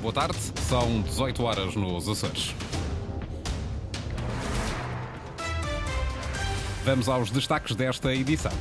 [0.00, 2.54] Boa tarde, são 18 horas nos Açores.
[6.84, 8.52] Vamos aos destaques desta edição.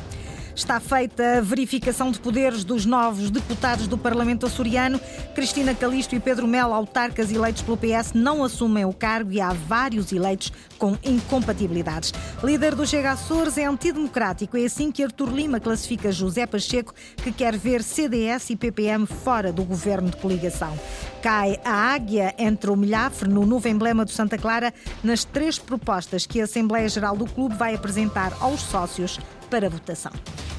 [0.57, 4.99] Está feita a verificação de poderes dos novos deputados do Parlamento açoriano.
[5.35, 9.53] Cristina Calisto e Pedro Melo, autarcas eleitos pelo PS, não assumem o cargo e há
[9.53, 12.11] vários eleitos com incompatibilidades.
[12.43, 14.57] Líder do Chega Açores é antidemocrático.
[14.57, 19.53] É assim que Artur Lima classifica José Pacheco, que quer ver CDS e PPM fora
[19.53, 20.75] do governo de coligação.
[21.21, 26.25] Cai a águia entre o milhafre no novo emblema do Santa Clara nas três propostas
[26.25, 29.19] que a Assembleia Geral do Clube vai apresentar aos sócios
[29.51, 30.11] para votação.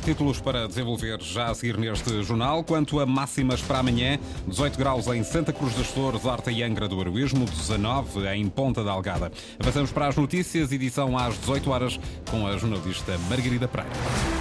[0.04, 2.64] Títulos para desenvolver já a seguir neste jornal.
[2.64, 6.88] Quanto a máximas para amanhã, 18 graus em Santa Cruz das Flores, Horta e Angra
[6.88, 9.30] do Heroísmo, 19 em Ponta da Algada.
[9.58, 14.37] Avançamos para as notícias, edição às 18 horas, com a jornalista Margarida Pereira.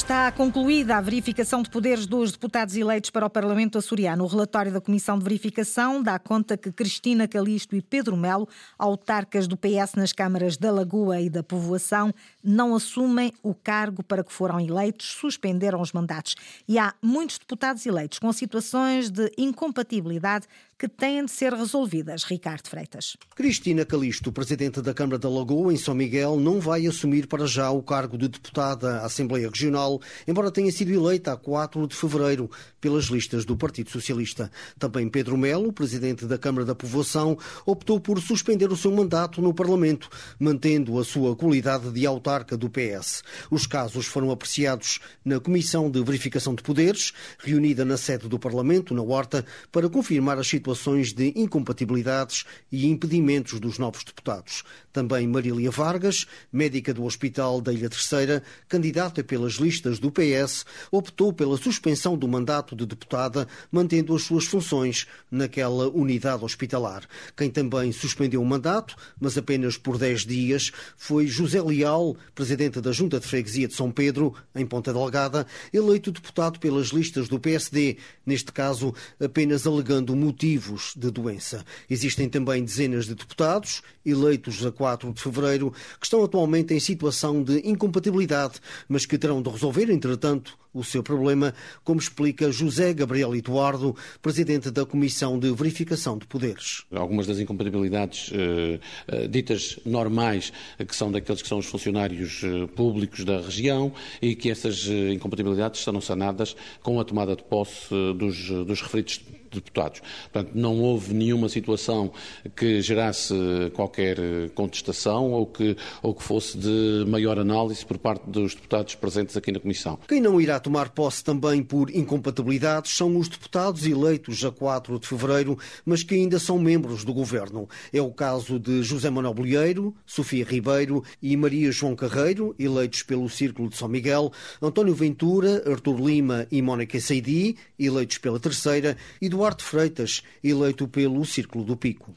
[0.00, 4.24] Está concluída a verificação de poderes dos deputados eleitos para o Parlamento açoriano.
[4.24, 8.48] O relatório da Comissão de Verificação dá conta que Cristina Calisto e Pedro Melo,
[8.78, 14.24] autarcas do PS nas câmaras da Lagoa e da Povoação, não assumem o cargo para
[14.24, 16.34] que foram eleitos, suspenderam os mandatos.
[16.66, 20.46] E há muitos deputados eleitos com situações de incompatibilidade
[20.80, 22.24] que têm de ser resolvidas.
[22.24, 23.14] Ricardo Freitas.
[23.36, 27.70] Cristina Calisto, presidente da Câmara da Lagoa, em São Miguel, não vai assumir para já
[27.70, 32.50] o cargo de deputada à Assembleia Regional, embora tenha sido eleita a 4 de fevereiro
[32.80, 34.50] pelas listas do Partido Socialista.
[34.78, 37.36] Também Pedro Melo, presidente da Câmara da Povoação,
[37.66, 42.70] optou por suspender o seu mandato no Parlamento, mantendo a sua qualidade de autarca do
[42.70, 43.22] PS.
[43.50, 48.94] Os casos foram apreciados na Comissão de Verificação de Poderes, reunida na sede do Parlamento,
[48.94, 54.64] na Horta, para confirmar as situações de incompatibilidades e impedimentos dos novos deputados.
[54.92, 61.32] Também Marília Vargas, médica do Hospital da Ilha Terceira, candidata pelas listas do PS, optou
[61.32, 67.06] pela suspensão do mandato de deputada, mantendo as suas funções naquela unidade hospitalar.
[67.36, 72.92] Quem também suspendeu o mandato, mas apenas por 10 dias, foi José Leal, presidente da
[72.92, 77.98] Junta de Freguesia de São Pedro, em Ponta Delgada, eleito deputado pelas listas do PSD,
[78.24, 81.64] neste caso apenas alegando motivo motivos de doença.
[81.88, 87.42] Existem também dezenas de deputados, eleitos a 4 de fevereiro, que estão atualmente em situação
[87.42, 93.34] de incompatibilidade, mas que terão de resolver, entretanto, o seu problema, como explica José Gabriel
[93.34, 96.84] Eduardo, presidente da Comissão de Verificação de Poderes.
[96.92, 100.52] Algumas das incompatibilidades eh, eh, ditas normais,
[100.86, 103.92] que são daqueles que são os funcionários eh, públicos da região,
[104.22, 108.80] e que essas eh, incompatibilidades serão sanadas com a tomada de posse eh, dos, dos
[108.80, 109.20] referidos
[109.50, 110.00] deputados.
[110.32, 112.12] Portanto, não houve nenhuma situação
[112.56, 113.34] que gerasse
[113.74, 114.18] qualquer
[114.54, 119.52] contestação ou que, ou que fosse de maior análise por parte dos deputados presentes aqui
[119.52, 119.98] na Comissão.
[120.08, 125.06] Quem não irá tomar posse também por incompatibilidades são os deputados eleitos a 4 de
[125.06, 127.68] fevereiro, mas que ainda são membros do governo.
[127.92, 133.28] É o caso de José Manuel Bolheiro, Sofia Ribeiro e Maria João Carreiro, eleitos pelo
[133.28, 139.28] Círculo de São Miguel, António Ventura, Artur Lima e Mónica Seidi, eleitos pela Terceira, e
[139.40, 142.12] Duarte Freitas, eleito pelo Círculo do Pico.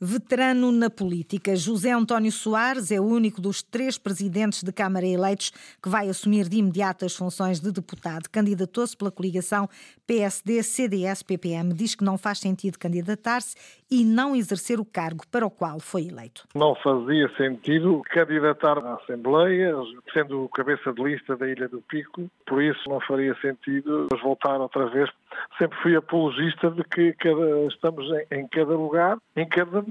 [0.00, 5.50] Veterano na política, José António Soares é o único dos três presidentes de Câmara eleitos
[5.82, 8.28] que vai assumir de imediato as funções de deputado.
[8.30, 9.68] Candidatou-se pela coligação
[10.06, 11.74] PSD-CDS-PPM.
[11.74, 13.56] Diz que não faz sentido candidatar-se
[13.90, 16.46] e não exercer o cargo para o qual foi eleito.
[16.54, 19.74] Não fazia sentido candidatar à Assembleia,
[20.12, 24.60] sendo o cabeça de lista da Ilha do Pico, por isso não faria sentido voltar
[24.60, 25.10] outra vez.
[25.58, 29.82] Sempre fui apologista de que cada, estamos em, em cada lugar, em cada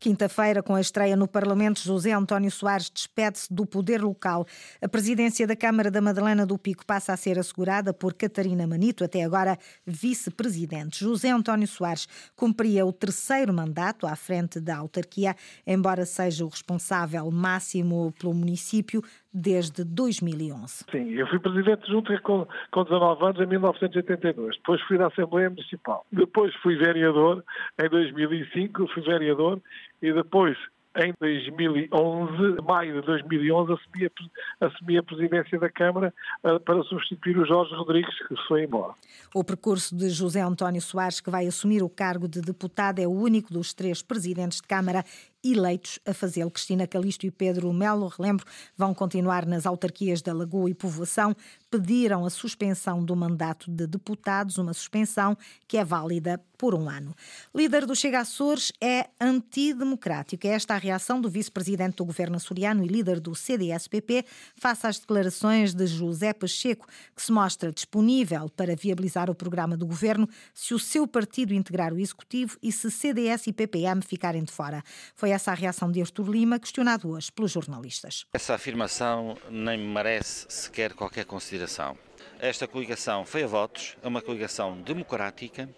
[0.00, 4.46] Quinta-feira, com a estreia no Parlamento, José António Soares despede-se do poder local.
[4.80, 9.02] A presidência da Câmara da Madalena do Pico passa a ser assegurada por Catarina Manito,
[9.02, 11.00] até agora vice-presidente.
[11.00, 12.06] José António Soares
[12.36, 15.34] cumpria o terceiro mandato à frente da autarquia,
[15.66, 19.02] embora seja o responsável máximo pelo município
[19.32, 20.84] desde 2011.
[20.90, 24.56] Sim, eu fui presidente junto com, com 19 anos em 1982.
[24.56, 26.06] Depois fui da Assembleia Municipal.
[26.10, 27.44] Depois fui vereador
[27.78, 29.60] em 2005, fui vereador
[30.02, 30.56] e depois
[30.96, 36.12] em 2011, maio de 2011, assumi a, assumi a presidência da Câmara
[36.42, 38.94] uh, para substituir o Jorge Rodrigues, que foi embora.
[39.34, 43.12] O percurso de José António Soares, que vai assumir o cargo de deputado, é o
[43.12, 45.04] único dos três presidentes de Câmara
[45.44, 46.50] eleitos a fazê-lo.
[46.50, 48.44] Cristina Calisto e Pedro Melo, relembro,
[48.76, 51.34] vão continuar nas autarquias da Lagoa e Povoação,
[51.70, 55.36] pediram a suspensão do mandato de deputados, uma suspensão
[55.66, 57.14] que é válida por um ano.
[57.54, 60.46] Líder do Chega Açores é antidemocrático.
[60.46, 64.24] É esta a reação do vice-presidente do governo açoriano e líder do CDS-PP
[64.56, 69.86] face às declarações de José Pacheco, que se mostra disponível para viabilizar o programa do
[69.86, 74.52] governo se o seu partido integrar o executivo e se CDS e PPM ficarem de
[74.52, 74.82] fora.
[75.14, 78.24] Foi essa a reação de Artur Lima, questionado hoje pelos jornalistas.
[78.32, 81.96] Essa afirmação nem merece sequer qualquer consideração.
[82.38, 85.68] Esta coligação foi a votos, é uma coligação democrática,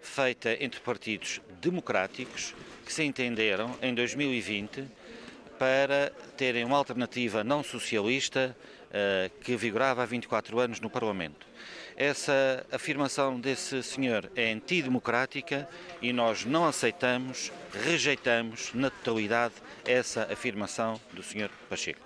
[0.00, 2.54] feita entre partidos democráticos
[2.84, 4.84] que se entenderam em 2020
[5.58, 8.56] para terem uma alternativa não socialista
[8.88, 11.46] uh, que vigorava há 24 anos no Parlamento.
[11.96, 15.68] Essa afirmação desse senhor é antidemocrática
[16.00, 17.52] e nós não aceitamos,
[17.84, 19.54] rejeitamos na totalidade
[19.84, 22.00] essa afirmação do senhor Pacheco.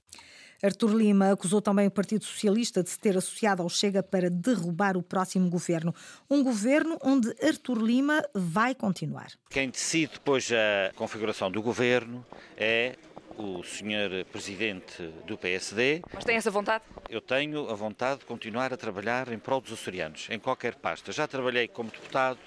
[0.62, 4.96] Artur Lima acusou também o Partido Socialista de se ter associado ao Chega para derrubar
[4.96, 5.94] o próximo governo.
[6.30, 9.28] Um governo onde Artur Lima vai continuar.
[9.50, 12.24] Quem decide depois a configuração do governo
[12.56, 12.96] é
[13.36, 16.02] o senhor presidente do PSD.
[16.12, 16.84] Mas tem essa vontade?
[17.08, 21.12] Eu tenho a vontade de continuar a trabalhar em prol dos açorianos, em qualquer pasta.
[21.12, 22.38] Já trabalhei como deputado,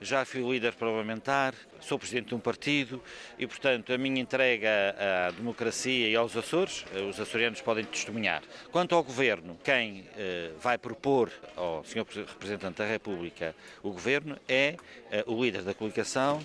[0.00, 3.02] já fui líder parlamentar, sou presidente de um partido
[3.38, 8.42] e, portanto, a minha entrega à democracia e aos Açores, eh, os açorianos podem testemunhar.
[8.70, 12.04] Quanto ao Governo, quem eh, vai propor ao Sr.
[12.28, 14.76] Representante da República o Governo é
[15.10, 16.40] eh, o líder da coligação,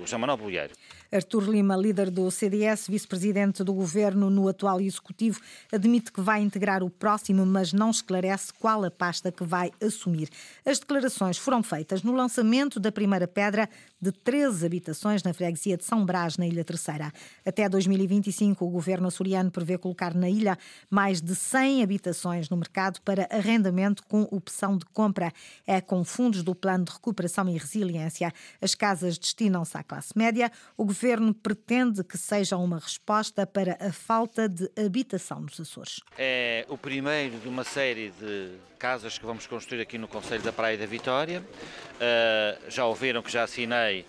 [0.00, 0.72] o João Manuel Bolheiro.
[1.10, 5.40] Artur Lima, líder do CDS, vice-presidente do governo no atual executivo,
[5.72, 10.28] admite que vai integrar o próximo, mas não esclarece qual a pasta que vai assumir.
[10.66, 13.70] As declarações foram feitas no lançamento da primeira pedra
[14.00, 17.12] de 13 habitações na freguesia de São Brás, na Ilha Terceira.
[17.44, 20.56] Até 2025, o governo açoriano prevê colocar na ilha
[20.88, 25.32] mais de 100 habitações no mercado para arrendamento com opção de compra.
[25.66, 28.32] É com fundos do Plano de Recuperação e Resiliência.
[28.62, 30.52] As casas destinam-se à classe média.
[30.76, 36.00] O governo pretende que seja uma resposta para a falta de habitação nos Açores.
[36.16, 40.52] É o primeiro de uma série de casas que vamos construir aqui no Conselho da
[40.52, 41.42] Praia da Vitória.
[41.42, 44.06] Uh, já ouviram que já assinei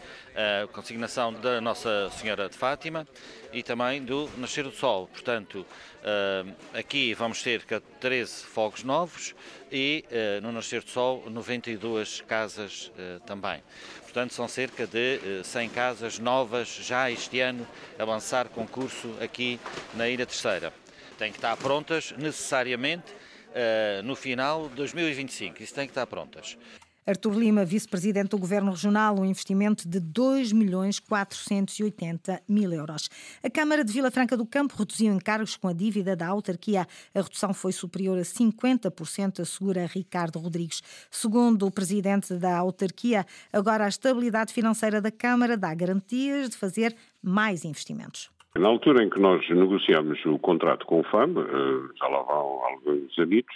[0.72, 3.07] consignação da Nossa Senhora de Fátima
[3.51, 5.07] e também do Nascer do Sol.
[5.07, 7.63] Portanto, uh, aqui vamos ter
[8.00, 9.36] 13 fogos novos
[9.72, 12.92] e uh, no Nascer do Sol 92 casas
[13.25, 13.63] também.
[14.04, 17.68] Portanto, são cerca de 100 casas novas já este ano
[17.98, 19.60] a lançar concurso aqui
[19.94, 20.74] na Ilha Terceira.
[21.18, 23.13] Têm que estar prontas necessariamente
[24.04, 25.62] no final de 2025.
[25.62, 26.57] Isso tem que estar prontas.
[27.10, 33.10] Artur Lima, vice-presidente do Governo Regional, um investimento de 2 milhões 480 mil euros.
[33.44, 36.86] A Câmara de Vila Franca do Campo reduziu encargos com a dívida da autarquia.
[37.16, 40.84] A redução foi superior a 50%, assegura Ricardo Rodrigues.
[41.10, 46.96] Segundo o presidente da autarquia, agora a estabilidade financeira da Câmara dá garantias de fazer
[47.24, 48.30] mais investimentos.
[48.56, 52.64] Na altura em que nós negociámos o contrato com o FAM, eh, já lá vão
[52.66, 53.56] alguns anitos,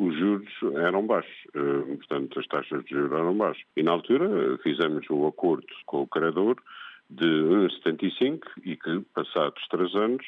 [0.00, 3.62] os juros eram baixos, eh, portanto as taxas de juros eram baixas.
[3.76, 6.56] E na altura fizemos o acordo com o credor
[7.10, 10.24] de 1,75 e que, passados três anos,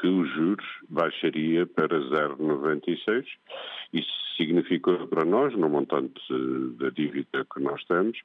[0.00, 3.26] que os juros baixaria para 0,96.
[3.92, 6.22] Isso significou para nós, no montante
[6.78, 8.18] da dívida que nós temos,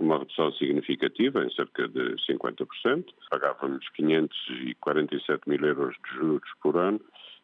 [0.00, 3.04] uma redução significativa, em cerca de 50%.
[3.30, 7.00] Pagávamos 547 mil euros de juros por ano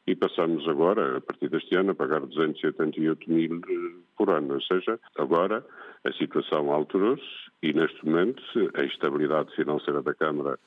[0.08, 4.54] e passamos agora, a partir deste ano, a pagar 288 mil eh, por ano.
[4.54, 5.62] Ou seja, agora
[6.02, 7.22] a situação alterou-se
[7.62, 8.42] e, neste momento,
[8.74, 10.58] a estabilidade financeira da Câmara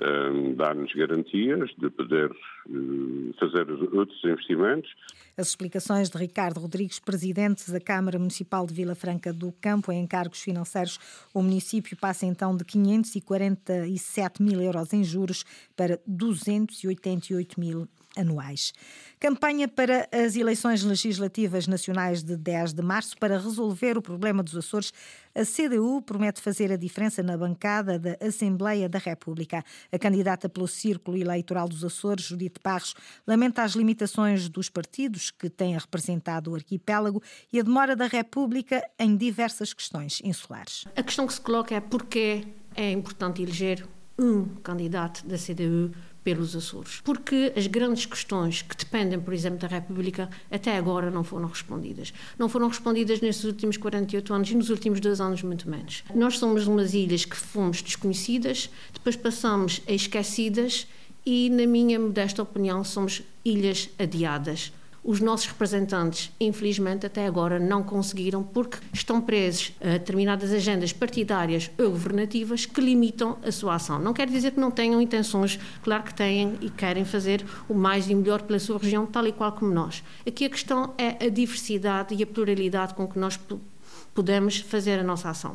[0.00, 4.90] um, dar-nos garantias de poder uh, fazer outros investimentos.
[5.36, 10.02] As explicações de Ricardo Rodrigues, presidente da Câmara Municipal de Vila Franca do Campo, em
[10.02, 10.98] encargos financeiros,
[11.34, 15.44] o município passa então de 547 mil euros em juros
[15.76, 18.72] para 288 mil anuais.
[19.18, 24.56] Campanha para as eleições legislativas nacionais de 10 de março para resolver o problema dos
[24.56, 24.92] Açores.
[25.34, 29.62] A CDU promete fazer a diferença na bancada da Assembleia da República.
[29.92, 32.94] A candidata pelo Círculo Eleitoral dos Açores, Judite Barros,
[33.26, 38.82] lamenta as limitações dos partidos que têm representado o arquipélago e a demora da República
[38.98, 40.84] em diversas questões insulares.
[40.96, 43.86] A questão que se coloca é porquê é importante eleger
[44.18, 45.92] um candidato da CDU
[46.30, 47.00] pelos Açores.
[47.02, 52.12] Porque as grandes questões que dependem, por exemplo, da República, até agora não foram respondidas.
[52.38, 56.04] Não foram respondidas nestes últimos 48 anos e nos últimos dois anos, muito menos.
[56.14, 60.86] Nós somos umas ilhas que fomos desconhecidas, depois passamos a esquecidas
[61.26, 64.72] e, na minha modesta opinião, somos ilhas adiadas
[65.02, 71.70] os nossos representantes, infelizmente, até agora não conseguiram porque estão presos a determinadas agendas partidárias
[71.78, 73.98] ou governativas que limitam a sua ação.
[73.98, 78.08] Não quer dizer que não tenham intenções, claro que têm e querem fazer o mais
[78.08, 80.02] e melhor pela sua região, tal e qual como nós.
[80.26, 83.38] Aqui a questão é a diversidade e a pluralidade com que nós
[84.14, 85.54] podemos fazer a nossa ação.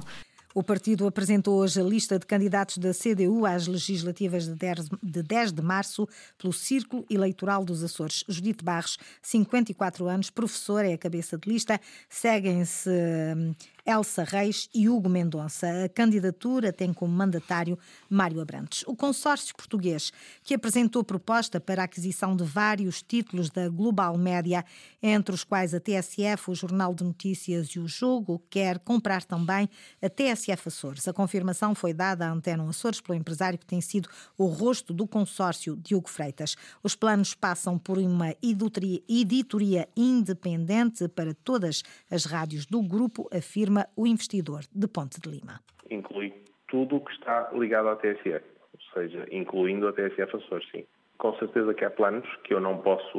[0.57, 5.61] O partido apresentou hoje a lista de candidatos da CDU às legislativas de 10 de
[5.61, 6.07] março
[6.37, 8.23] pelo Círculo Eleitoral dos Açores.
[8.25, 11.77] Judite Barros, 54 anos, professora, é a cabeça de lista.
[12.07, 13.53] Seguem-se hum,
[13.85, 15.85] Elsa Reis e Hugo Mendonça.
[15.85, 17.77] A candidatura tem como mandatário
[18.09, 18.83] Mário Abrantes.
[18.87, 20.11] O consórcio português,
[20.43, 24.65] que apresentou proposta para a aquisição de vários títulos da Global Média,
[25.03, 29.69] entre os quais a TSF, o Jornal de Notícias e o Jogo, quer comprar também
[30.01, 31.07] a TSF Açores.
[31.07, 35.05] A confirmação foi dada à Antena Açores pelo empresário que tem sido o rosto do
[35.05, 36.55] consórcio Diogo Freitas.
[36.81, 44.07] Os planos passam por uma editoria independente para todas as rádios do grupo, afirma o
[44.07, 45.59] investidor de Ponte de Lima.
[45.89, 46.33] Inclui
[46.67, 50.85] tudo o que está ligado à TSF, ou seja, incluindo a TSF Açores, sim.
[51.17, 53.17] Com certeza que há planos que eu não posso,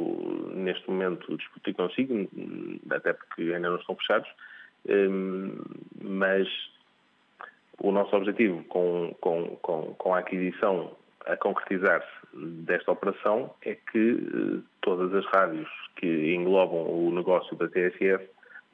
[0.53, 2.27] neste momento, discutir consigo,
[2.91, 4.29] até porque ainda não estão fechados,
[4.87, 5.55] hum,
[6.01, 6.47] mas
[7.79, 10.95] o nosso objetivo com, com, com, com a aquisição
[11.25, 17.67] a concretizar-se desta operação é que eh, todas as rádios que englobam o negócio da
[17.67, 18.29] TSF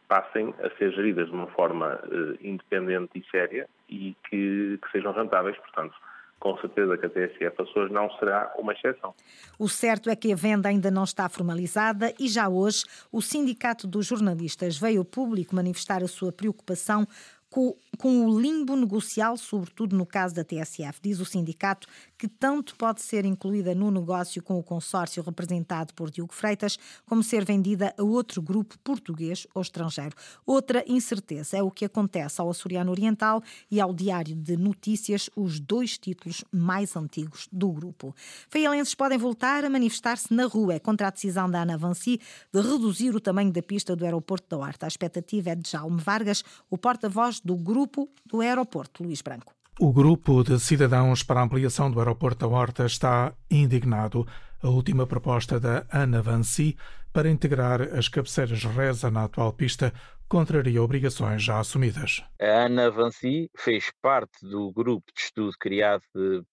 [0.08, 5.14] passem a ser geridas de uma forma uh, independente e séria e que, que, sejam
[5.14, 5.96] rentáveis, portanto.
[6.40, 9.16] Com certeza que a TSF Açores não será uma exceção.
[9.58, 12.84] O certo é que a venda ainda não está formalizada e já hoje
[13.14, 17.08] o Sindicato dos Jornalistas veio ao público manifestar a sua preocupação
[17.54, 21.00] com, com o limbo negocial, sobretudo no caso da TSF.
[21.00, 26.10] Diz o sindicato que tanto pode ser incluída no negócio com o consórcio representado por
[26.10, 30.16] Diogo Freitas, como ser vendida a outro grupo português ou estrangeiro.
[30.48, 35.60] Outra incerteza é o que acontece ao Açoriano Oriental e ao Diário de Notícias, os
[35.60, 38.16] dois títulos mais antigos do grupo.
[38.50, 42.20] Feialenses podem voltar a manifestar-se na rua contra a decisão da Ana Vanci
[42.52, 44.88] de reduzir o tamanho da pista do aeroporto da Horta.
[44.88, 49.54] A expectativa é de Jaume Vargas, o porta-voz do grupo do aeroporto, Luís Branco.
[49.80, 54.26] O grupo de cidadãos para a ampliação do aeroporto da Horta está indignado.
[54.62, 56.78] A última proposta da Ana Vancy
[57.12, 59.94] para integrar as cabeceiras Reza na atual pista
[60.28, 62.24] contraria obrigações já assumidas.
[62.42, 66.04] A Ana Vancy fez parte do grupo de estudo criado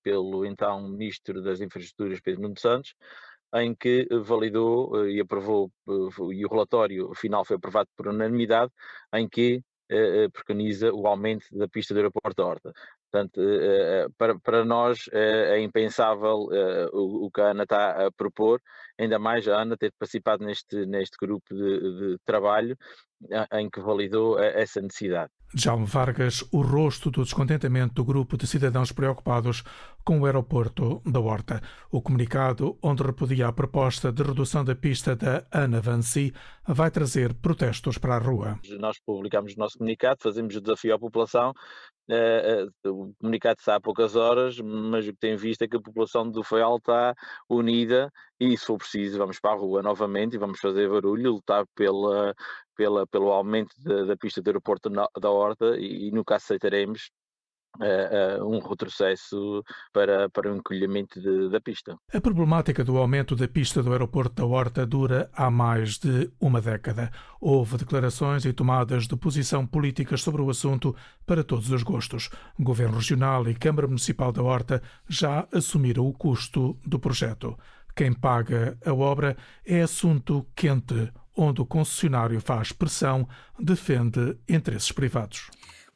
[0.02, 2.94] pelo então Ministro das Infraestruturas, Pedro Nuno Santos,
[3.54, 8.70] em que validou eh, e aprovou, eh, e o relatório final foi aprovado por unanimidade,
[9.14, 9.62] em que
[10.32, 12.72] preconiza o aumento da pista do aeroporto da Horta.
[13.10, 16.48] Portanto, eh, eh, para, para nós é impensável
[16.92, 18.60] o, o que a Ana está a propor,
[18.98, 22.76] ainda mais a Ana ter participado neste, neste grupo de, de trabalho
[23.52, 25.30] em que validou essa necessidade.
[25.52, 29.64] Jaume Vargas, o rosto do descontentamento do grupo de cidadãos preocupados
[30.04, 31.60] com o aeroporto da Horta.
[31.90, 36.32] O comunicado, onde repudia a proposta de redução da pista da Ana Vancy,
[36.66, 38.60] vai trazer protestos para a rua.
[38.78, 41.52] Nós publicamos o nosso comunicado, fazemos o desafio à população.
[42.12, 45.76] Eh, eh, o comunicado está há poucas horas, mas o que tem visto é que
[45.76, 47.14] a população do Feial está
[47.48, 51.64] unida e, se for preciso, vamos para a rua novamente e vamos fazer barulho, lutar
[51.74, 52.34] pela,
[52.74, 57.12] pela, pelo aumento da, da pista do aeroporto da Horta e, e nunca aceitaremos
[57.78, 61.96] Uh, um retrocesso para, para o encolhimento de, da pista.
[62.12, 66.60] A problemática do aumento da pista do aeroporto da Horta dura há mais de uma
[66.60, 67.10] década.
[67.40, 72.28] Houve declarações e tomadas de posição políticas sobre o assunto para todos os gostos.
[72.58, 77.56] Governo Regional e Câmara Municipal da Horta já assumiram o custo do projeto.
[77.94, 85.50] Quem paga a obra é assunto quente, onde o concessionário faz pressão, defende interesses privados.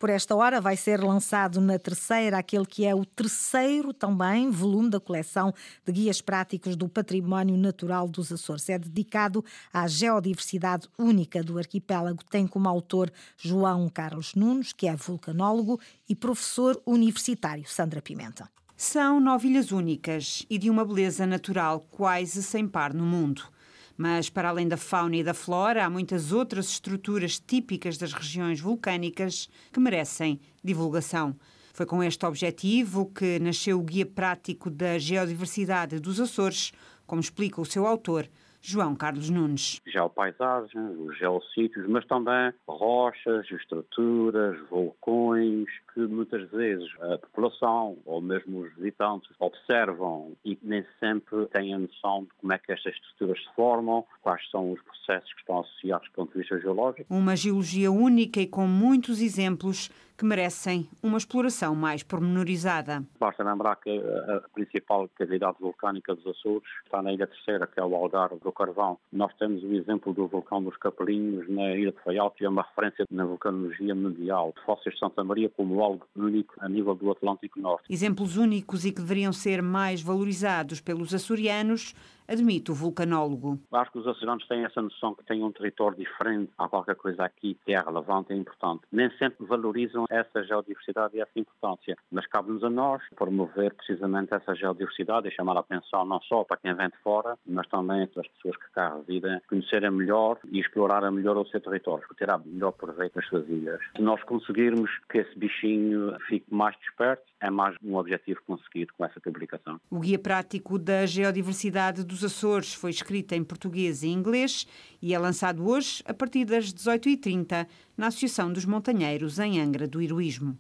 [0.05, 4.91] Por esta hora vai ser lançado na terceira aquele que é o terceiro também volume
[4.91, 5.51] da coleção
[5.83, 8.69] de guias práticos do património natural dos Açores.
[8.69, 9.43] É dedicado
[9.73, 12.23] à geodiversidade única do arquipélago.
[12.23, 17.65] Tem como autor João Carlos Nunes, que é vulcanólogo e professor universitário.
[17.67, 18.47] Sandra Pimenta.
[18.77, 23.54] São novilhas únicas e de uma beleza natural quase sem par no mundo.
[23.97, 28.61] Mas, para além da fauna e da flora, há muitas outras estruturas típicas das regiões
[28.61, 31.37] vulcânicas que merecem divulgação.
[31.73, 36.73] Foi com este objetivo que nasceu o Guia Prático da Geodiversidade dos Açores,
[37.07, 38.29] como explica o seu autor,
[38.67, 39.81] João Carlos Nunes.
[39.87, 48.61] Geopaisagens, os geossítios, mas também rochas, estruturas, vulcões, que muitas vezes a população ou mesmo
[48.61, 53.39] os visitantes observam e nem sempre têm a noção de como é que estas estruturas
[53.39, 57.15] se formam, quais são os processos que estão associados do ponto de vista geológico.
[57.15, 63.03] Uma geologia única e com muitos exemplos que merecem uma exploração mais pormenorizada.
[63.19, 67.85] Basta lembrar que a principal cavidade vulcânica dos Açores está na Ilha Terceira, que é
[67.85, 68.99] o Algarve do Carvão.
[69.13, 72.63] Nós temos o exemplo do vulcão dos Capelinhos na Ilha de Faial, que é uma
[72.63, 74.55] referência na vulcanologia mundial.
[74.65, 77.93] Fósseis de Santa Maria como algo único a nível do Atlântico Norte.
[77.93, 81.95] Exemplos únicos e que deveriam ser mais valorizados pelos açorianos
[82.27, 83.59] admite o vulcanólogo.
[83.73, 86.51] Acho que os açorianos têm essa noção que têm um território diferente.
[86.59, 88.83] Há qualquer coisa aqui que é relevante e importante.
[88.91, 94.55] Nem sempre valorizam essa geodiversidade e essa importância, mas cabe-nos a nós promover precisamente essa
[94.55, 98.23] geodiversidade e chamar a atenção não só para quem vem de fora, mas também para
[98.23, 102.73] as pessoas que cá residem, conhecerem melhor e explorarem melhor o seu território, tirar melhor
[102.73, 103.81] proveito das suas ilhas.
[103.97, 109.05] Se nós conseguirmos que esse bichinho fique mais desperto, é mais um objetivo conseguido com
[109.05, 109.79] essa publicação.
[109.91, 114.67] O Guia Prático da Geodiversidade do dos Açores foi escrita em português e inglês
[115.03, 117.67] e é lançado hoje a partir das 18h30
[117.97, 120.57] na Associação dos Montanheiros em Angra do Heroísmo.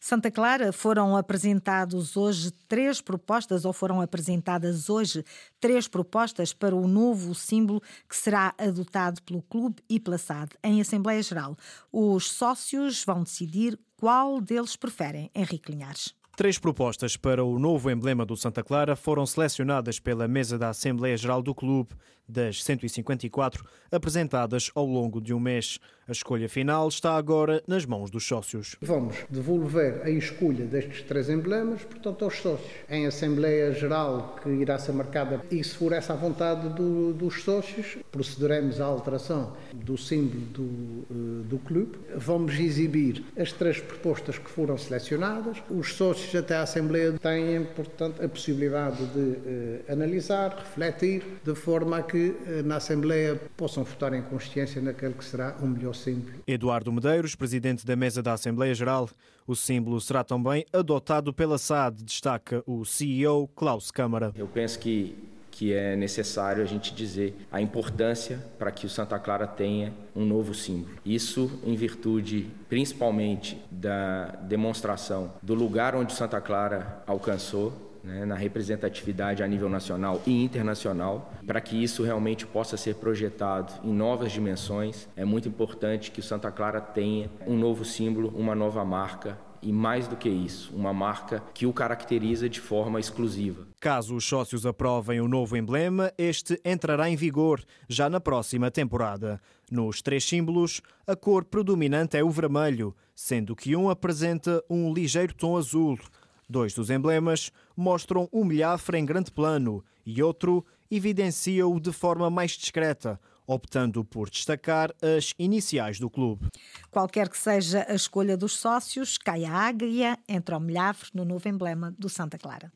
[0.00, 5.24] Santa Clara foram apresentados hoje três propostas, ou foram apresentadas hoje
[5.60, 10.80] três propostas para o novo símbolo que será adotado pelo Clube e pela SAD em
[10.80, 11.56] Assembleia Geral.
[11.92, 15.30] Os sócios vão decidir qual deles preferem.
[15.34, 16.17] Henrique Linhares.
[16.38, 21.16] Três propostas para o novo emblema do Santa Clara foram selecionadas pela mesa da Assembleia
[21.16, 21.96] Geral do Clube,
[22.28, 25.78] das 154 apresentadas ao longo de um mês.
[26.06, 28.76] A escolha final está agora nas mãos dos sócios.
[28.80, 32.70] Vamos devolver a escolha destes três emblemas, portanto, aos sócios.
[32.88, 37.42] Em Assembleia Geral, que irá ser marcada, e se for essa a vontade do, dos
[37.42, 41.98] sócios, procederemos à alteração do símbolo do, uh, do clube.
[42.16, 45.62] Vamos exibir as três propostas que foram selecionadas.
[45.70, 51.98] Os sócios até à Assembleia têm, portanto, a possibilidade de uh, analisar, refletir, de forma
[51.98, 56.38] a que uh, na Assembleia possam votar em consciência naquele que será o melhor símbolo.
[56.46, 59.08] Eduardo Medeiros, presidente da mesa da Assembleia Geral.
[59.46, 64.32] O símbolo será também adotado pela SAD, destaca o CEO Klaus Câmara.
[64.36, 65.16] Eu penso que
[65.58, 70.24] que é necessário a gente dizer a importância para que o Santa Clara tenha um
[70.24, 70.94] novo símbolo.
[71.04, 79.42] Isso em virtude principalmente da demonstração do lugar onde Santa Clara alcançou né, na representatividade
[79.42, 81.30] a nível nacional e internacional.
[81.46, 86.22] Para que isso realmente possa ser projetado em novas dimensões, é muito importante que o
[86.22, 90.92] Santa Clara tenha um novo símbolo, uma nova marca e mais do que isso, uma
[90.92, 93.66] marca que o caracteriza de forma exclusiva.
[93.80, 99.40] Caso os sócios aprovem o novo emblema, este entrará em vigor já na próxima temporada.
[99.70, 105.34] Nos três símbolos, a cor predominante é o vermelho, sendo que um apresenta um ligeiro
[105.34, 105.98] tom azul.
[106.48, 112.52] Dois dos emblemas mostram o milhafre em grande plano e outro evidencia-o de forma mais
[112.52, 116.46] discreta, optando por destacar as iniciais do clube.
[116.90, 121.46] Qualquer que seja a escolha dos sócios, cai a águia entre o milhafre no novo
[121.46, 122.72] emblema do Santa Clara.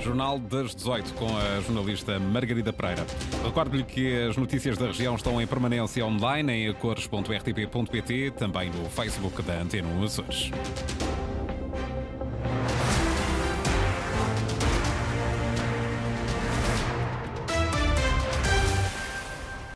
[0.00, 3.04] Jornal das 18 com a jornalista Margarida Pereira.
[3.44, 9.42] Recordo-lhe que as notícias da região estão em permanência online em cores.rtp.pt, também no Facebook
[9.42, 10.50] da Antena Açores.